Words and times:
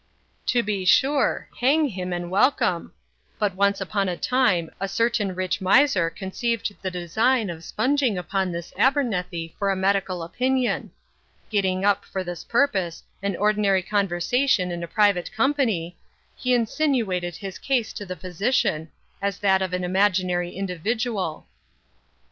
"To 0.47 0.63
be 0.63 0.83
sure! 0.83 1.47
hang 1.59 1.89
him 1.89 2.11
and 2.11 2.31
welcome. 2.31 2.91
But, 3.37 3.53
once 3.53 3.79
upon 3.79 4.09
a 4.09 4.17
time, 4.17 4.71
a 4.79 4.87
certain 4.87 5.35
rich 5.35 5.61
miser 5.61 6.09
conceived 6.09 6.73
the 6.81 6.89
design 6.89 7.51
of 7.51 7.59
spunging 7.63 8.17
upon 8.17 8.51
this 8.51 8.73
Abernethy 8.79 9.53
for 9.59 9.69
a 9.69 9.75
medical 9.75 10.23
opinion. 10.23 10.89
Getting 11.51 11.85
up, 11.85 12.03
for 12.03 12.23
this 12.23 12.43
purpose, 12.43 13.03
an 13.21 13.35
ordinary 13.35 13.83
conversation 13.83 14.71
in 14.71 14.81
a 14.81 14.87
private 14.87 15.31
company, 15.31 15.95
he 16.35 16.55
insinuated 16.55 17.35
his 17.35 17.59
case 17.59 17.93
to 17.93 18.03
the 18.03 18.15
physician, 18.15 18.89
as 19.21 19.37
that 19.37 19.61
of 19.61 19.71
an 19.71 19.83
imaginary 19.83 20.49
individual. 20.55 21.45